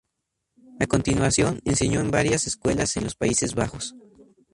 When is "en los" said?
2.97-3.13